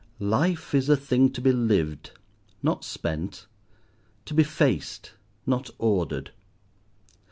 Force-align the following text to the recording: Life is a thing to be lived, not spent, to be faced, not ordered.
Life 0.17 0.73
is 0.73 0.89
a 0.89 0.97
thing 0.97 1.29
to 1.33 1.41
be 1.41 1.51
lived, 1.51 2.09
not 2.63 2.83
spent, 2.83 3.45
to 4.25 4.33
be 4.33 4.43
faced, 4.43 5.11
not 5.45 5.69
ordered. 5.77 6.31